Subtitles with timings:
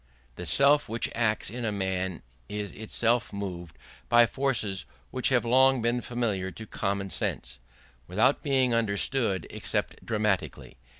[0.35, 3.77] _The self which acts in a man is itself moved
[4.09, 7.59] by forces which have long been familiar to common sense,
[8.07, 10.77] without being understood except dramatically.